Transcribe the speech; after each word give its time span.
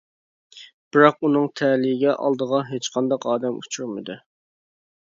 بىراق 0.95 1.19
ئۇنىڭ 1.27 1.45
تەلىيىگە 1.61 2.17
ئالدىغا 2.25 2.63
ھېچقانداق 2.73 3.33
ئادەم 3.35 3.63
ئۇچرىمىدى. 3.63 4.19